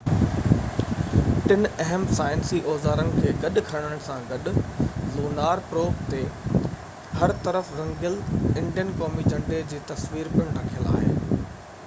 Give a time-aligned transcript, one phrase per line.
[1.49, 4.47] ٽن اهم سائنسي اوزارن کي گڏ کڻڻ سان گڏ
[5.17, 6.21] لونار پروب تي
[7.21, 8.15] هر طرف رنگيل
[8.63, 11.43] انڊين قومي جهنڊي جي تصوير پڻ رکيل آهي